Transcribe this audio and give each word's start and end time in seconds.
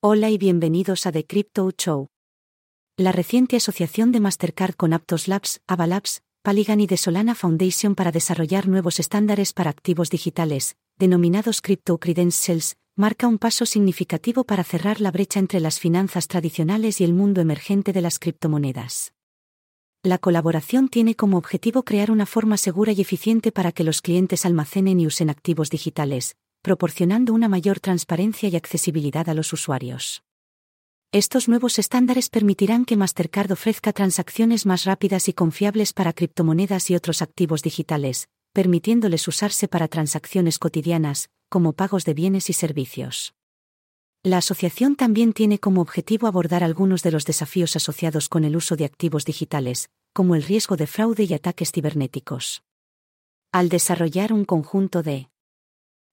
Hola 0.00 0.30
y 0.30 0.38
bienvenidos 0.38 1.06
a 1.06 1.10
The 1.10 1.26
Crypto 1.26 1.72
Show. 1.76 2.06
La 2.96 3.10
reciente 3.10 3.56
asociación 3.56 4.12
de 4.12 4.20
Mastercard 4.20 4.76
con 4.76 4.92
Aptos 4.92 5.26
Labs, 5.26 5.60
Avalabs, 5.66 6.22
Polygon 6.44 6.80
y 6.80 6.86
de 6.86 6.96
Solana 6.96 7.34
Foundation 7.34 7.96
para 7.96 8.12
desarrollar 8.12 8.68
nuevos 8.68 9.00
estándares 9.00 9.52
para 9.52 9.70
activos 9.70 10.08
digitales, 10.08 10.76
denominados 10.98 11.60
Crypto 11.60 11.98
Credentials, 11.98 12.76
marca 12.94 13.26
un 13.26 13.38
paso 13.38 13.66
significativo 13.66 14.44
para 14.44 14.62
cerrar 14.62 15.00
la 15.00 15.10
brecha 15.10 15.40
entre 15.40 15.58
las 15.58 15.80
finanzas 15.80 16.28
tradicionales 16.28 17.00
y 17.00 17.04
el 17.04 17.12
mundo 17.12 17.40
emergente 17.40 17.92
de 17.92 18.00
las 18.00 18.20
criptomonedas. 18.20 19.14
La 20.04 20.18
colaboración 20.18 20.88
tiene 20.90 21.16
como 21.16 21.38
objetivo 21.38 21.82
crear 21.82 22.12
una 22.12 22.24
forma 22.24 22.56
segura 22.56 22.92
y 22.92 23.00
eficiente 23.00 23.50
para 23.50 23.72
que 23.72 23.82
los 23.82 24.00
clientes 24.00 24.46
almacenen 24.46 25.00
y 25.00 25.08
usen 25.08 25.28
activos 25.28 25.70
digitales, 25.70 26.36
proporcionando 26.68 27.32
una 27.32 27.48
mayor 27.48 27.80
transparencia 27.80 28.46
y 28.50 28.54
accesibilidad 28.54 29.26
a 29.30 29.32
los 29.32 29.54
usuarios. 29.54 30.22
Estos 31.12 31.48
nuevos 31.48 31.78
estándares 31.78 32.28
permitirán 32.28 32.84
que 32.84 32.94
Mastercard 32.94 33.50
ofrezca 33.50 33.94
transacciones 33.94 34.66
más 34.66 34.84
rápidas 34.84 35.30
y 35.30 35.32
confiables 35.32 35.94
para 35.94 36.12
criptomonedas 36.12 36.90
y 36.90 36.94
otros 36.94 37.22
activos 37.22 37.62
digitales, 37.62 38.28
permitiéndoles 38.52 39.26
usarse 39.26 39.66
para 39.66 39.88
transacciones 39.88 40.58
cotidianas, 40.58 41.30
como 41.48 41.72
pagos 41.72 42.04
de 42.04 42.12
bienes 42.12 42.50
y 42.50 42.52
servicios. 42.52 43.32
La 44.22 44.36
asociación 44.36 44.94
también 44.94 45.32
tiene 45.32 45.58
como 45.58 45.80
objetivo 45.80 46.26
abordar 46.26 46.62
algunos 46.62 47.02
de 47.02 47.12
los 47.12 47.24
desafíos 47.24 47.76
asociados 47.76 48.28
con 48.28 48.44
el 48.44 48.54
uso 48.54 48.76
de 48.76 48.84
activos 48.84 49.24
digitales, 49.24 49.88
como 50.12 50.34
el 50.34 50.42
riesgo 50.42 50.76
de 50.76 50.86
fraude 50.86 51.24
y 51.24 51.32
ataques 51.32 51.72
cibernéticos. 51.72 52.62
Al 53.52 53.70
desarrollar 53.70 54.34
un 54.34 54.44
conjunto 54.44 55.02
de 55.02 55.30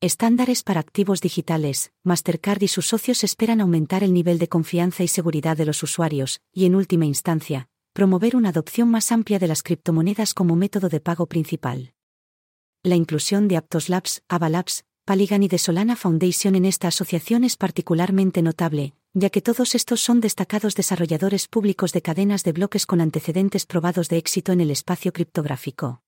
estándares 0.00 0.62
para 0.62 0.80
activos 0.80 1.20
digitales, 1.20 1.92
Mastercard 2.04 2.62
y 2.62 2.68
sus 2.68 2.86
socios 2.86 3.24
esperan 3.24 3.60
aumentar 3.60 4.04
el 4.04 4.12
nivel 4.12 4.38
de 4.38 4.48
confianza 4.48 5.02
y 5.02 5.08
seguridad 5.08 5.56
de 5.56 5.66
los 5.66 5.82
usuarios, 5.82 6.40
y 6.52 6.66
en 6.66 6.76
última 6.76 7.04
instancia, 7.04 7.68
promover 7.92 8.36
una 8.36 8.50
adopción 8.50 8.88
más 8.90 9.10
amplia 9.10 9.40
de 9.40 9.48
las 9.48 9.62
criptomonedas 9.62 10.34
como 10.34 10.54
método 10.54 10.88
de 10.88 11.00
pago 11.00 11.26
principal. 11.26 11.94
La 12.84 12.94
inclusión 12.94 13.48
de 13.48 13.56
Aptos 13.56 13.88
Labs, 13.88 14.22
Avalabs, 14.28 14.84
Polygon 15.04 15.42
y 15.42 15.48
de 15.48 15.58
Solana 15.58 15.96
Foundation 15.96 16.54
en 16.54 16.64
esta 16.64 16.88
asociación 16.88 17.42
es 17.42 17.56
particularmente 17.56 18.40
notable, 18.40 18.94
ya 19.14 19.30
que 19.30 19.42
todos 19.42 19.74
estos 19.74 20.00
son 20.00 20.20
destacados 20.20 20.76
desarrolladores 20.76 21.48
públicos 21.48 21.92
de 21.92 22.02
cadenas 22.02 22.44
de 22.44 22.52
bloques 22.52 22.86
con 22.86 23.00
antecedentes 23.00 23.66
probados 23.66 24.08
de 24.08 24.18
éxito 24.18 24.52
en 24.52 24.60
el 24.60 24.70
espacio 24.70 25.12
criptográfico. 25.12 26.02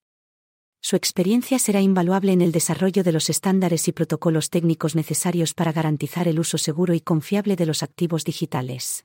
Su 0.83 0.97
experiencia 0.97 1.59
será 1.59 1.81
invaluable 1.81 2.33
en 2.33 2.41
el 2.41 2.53
desarrollo 2.53 3.05
de 3.05 3.12
los 3.12 3.28
estándares 3.28 3.86
y 3.89 3.92
protocolos 3.92 4.48
técnicos 4.48 4.97
necesarios 4.97 5.53
para 5.53 5.72
garantizar 5.72 6.27
el 6.27 6.41
uso 6.41 6.59
seguro 6.59 6.95
y 6.95 7.00
confiable 7.00 7.55
de 7.56 7.67
los 7.67 7.83
activos 7.83 8.25
digitales. 8.25 9.05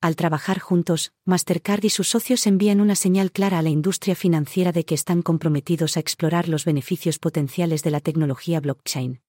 Al 0.00 0.14
trabajar 0.14 0.60
juntos, 0.60 1.12
Mastercard 1.24 1.84
y 1.84 1.90
sus 1.90 2.08
socios 2.08 2.46
envían 2.46 2.80
una 2.80 2.94
señal 2.94 3.32
clara 3.32 3.58
a 3.58 3.62
la 3.62 3.70
industria 3.70 4.14
financiera 4.14 4.70
de 4.70 4.84
que 4.84 4.94
están 4.94 5.22
comprometidos 5.22 5.96
a 5.96 6.00
explorar 6.00 6.48
los 6.48 6.64
beneficios 6.64 7.18
potenciales 7.18 7.82
de 7.82 7.90
la 7.90 8.00
tecnología 8.00 8.60
blockchain. 8.60 9.20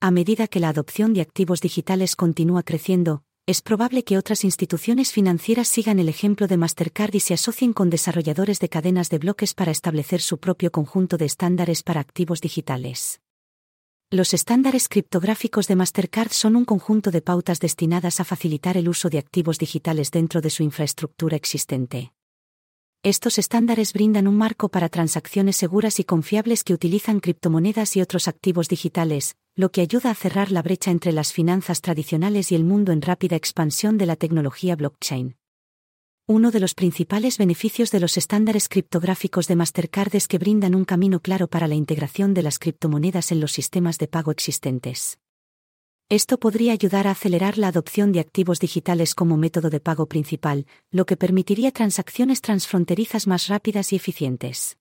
A 0.00 0.10
medida 0.10 0.48
que 0.48 0.60
la 0.60 0.70
adopción 0.70 1.14
de 1.14 1.20
activos 1.20 1.60
digitales 1.60 2.16
continúa 2.16 2.62
creciendo, 2.62 3.22
es 3.46 3.60
probable 3.60 4.04
que 4.04 4.16
otras 4.16 4.42
instituciones 4.42 5.12
financieras 5.12 5.68
sigan 5.68 5.98
el 5.98 6.08
ejemplo 6.08 6.46
de 6.46 6.56
Mastercard 6.56 7.14
y 7.14 7.20
se 7.20 7.34
asocien 7.34 7.74
con 7.74 7.90
desarrolladores 7.90 8.58
de 8.58 8.70
cadenas 8.70 9.10
de 9.10 9.18
bloques 9.18 9.52
para 9.52 9.70
establecer 9.70 10.22
su 10.22 10.38
propio 10.38 10.72
conjunto 10.72 11.18
de 11.18 11.26
estándares 11.26 11.82
para 11.82 12.00
activos 12.00 12.40
digitales. 12.40 13.20
Los 14.10 14.32
estándares 14.32 14.88
criptográficos 14.88 15.66
de 15.68 15.76
Mastercard 15.76 16.30
son 16.30 16.56
un 16.56 16.64
conjunto 16.64 17.10
de 17.10 17.20
pautas 17.20 17.60
destinadas 17.60 18.18
a 18.18 18.24
facilitar 18.24 18.78
el 18.78 18.88
uso 18.88 19.10
de 19.10 19.18
activos 19.18 19.58
digitales 19.58 20.10
dentro 20.10 20.40
de 20.40 20.48
su 20.48 20.62
infraestructura 20.62 21.36
existente. 21.36 22.14
Estos 23.02 23.38
estándares 23.38 23.92
brindan 23.92 24.26
un 24.26 24.38
marco 24.38 24.70
para 24.70 24.88
transacciones 24.88 25.56
seguras 25.56 26.00
y 26.00 26.04
confiables 26.04 26.64
que 26.64 26.72
utilizan 26.72 27.20
criptomonedas 27.20 27.94
y 27.96 28.00
otros 28.00 28.26
activos 28.26 28.68
digitales, 28.68 29.36
lo 29.56 29.70
que 29.70 29.82
ayuda 29.82 30.10
a 30.10 30.14
cerrar 30.14 30.50
la 30.50 30.62
brecha 30.62 30.90
entre 30.90 31.12
las 31.12 31.32
finanzas 31.32 31.80
tradicionales 31.80 32.50
y 32.50 32.56
el 32.56 32.64
mundo 32.64 32.90
en 32.90 33.00
rápida 33.00 33.36
expansión 33.36 33.98
de 33.98 34.06
la 34.06 34.16
tecnología 34.16 34.74
blockchain. 34.74 35.36
Uno 36.26 36.50
de 36.50 36.58
los 36.58 36.74
principales 36.74 37.38
beneficios 37.38 37.92
de 37.92 38.00
los 38.00 38.16
estándares 38.16 38.68
criptográficos 38.68 39.46
de 39.46 39.54
Mastercard 39.54 40.16
es 40.16 40.26
que 40.26 40.38
brindan 40.38 40.74
un 40.74 40.84
camino 40.84 41.20
claro 41.20 41.46
para 41.46 41.68
la 41.68 41.76
integración 41.76 42.34
de 42.34 42.42
las 42.42 42.58
criptomonedas 42.58 43.30
en 43.30 43.40
los 43.40 43.52
sistemas 43.52 43.98
de 43.98 44.08
pago 44.08 44.32
existentes. 44.32 45.18
Esto 46.08 46.38
podría 46.38 46.72
ayudar 46.72 47.06
a 47.06 47.12
acelerar 47.12 47.56
la 47.56 47.68
adopción 47.68 48.10
de 48.10 48.20
activos 48.20 48.58
digitales 48.58 49.14
como 49.14 49.36
método 49.36 49.70
de 49.70 49.80
pago 49.80 50.06
principal, 50.06 50.66
lo 50.90 51.06
que 51.06 51.16
permitiría 51.16 51.70
transacciones 51.70 52.40
transfronterizas 52.40 53.26
más 53.26 53.46
rápidas 53.48 53.92
y 53.92 53.96
eficientes. 53.96 54.78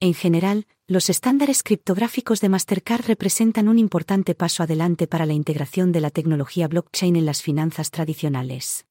En 0.00 0.12
general, 0.12 0.66
los 0.88 1.10
estándares 1.10 1.64
criptográficos 1.64 2.40
de 2.40 2.48
Mastercard 2.48 3.06
representan 3.06 3.66
un 3.66 3.76
importante 3.76 4.36
paso 4.36 4.62
adelante 4.62 5.08
para 5.08 5.26
la 5.26 5.32
integración 5.32 5.90
de 5.90 6.00
la 6.00 6.10
tecnología 6.10 6.68
blockchain 6.68 7.16
en 7.16 7.26
las 7.26 7.42
finanzas 7.42 7.90
tradicionales. 7.90 8.86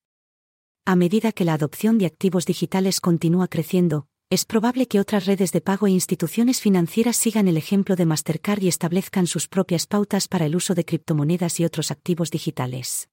A 0.83 0.97
medida 0.97 1.31
que 1.31 1.45
la 1.45 1.53
adopción 1.53 1.97
de 1.97 2.06
activos 2.06 2.45
digitales 2.45 3.00
continúa 3.00 3.47
creciendo, 3.47 4.07
es 4.29 4.44
probable 4.44 4.88
que 4.88 5.00
otras 5.00 5.25
redes 5.25 5.53
de 5.53 5.61
pago 5.61 5.88
e 5.88 5.91
instituciones 5.91 6.59
financieras 6.59 7.16
sigan 7.16 7.47
el 7.47 7.56
ejemplo 7.56 7.95
de 7.95 8.06
Mastercard 8.06 8.62
y 8.62 8.67
establezcan 8.67 9.25
sus 9.25 9.47
propias 9.47 9.88
pautas 9.88 10.27
para 10.27 10.45
el 10.45 10.57
uso 10.57 10.75
de 10.75 10.83
criptomonedas 10.83 11.62
y 11.62 11.66
otros 11.66 11.91
activos 11.91 12.29
digitales. 12.29 13.07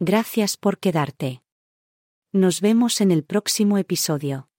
Gracias 0.00 0.58
por 0.58 0.78
quedarte. 0.78 1.42
Nos 2.30 2.60
vemos 2.60 3.00
en 3.00 3.10
el 3.10 3.24
próximo 3.24 3.78
episodio. 3.78 4.50